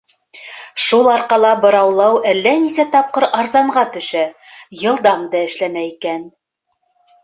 [0.83, 4.27] Шул арҡала быраулау әллә нисә тапҡырға арзанға төшә,
[4.83, 6.31] йылдам да эшләнә икән.